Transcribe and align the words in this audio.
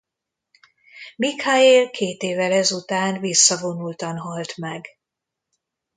Mikhaél 1.15 1.89
két 1.89 2.21
évvel 2.23 2.51
ezután 2.51 3.19
visszavonultan 3.19 4.17
halt 4.17 4.57
meg. 4.57 4.87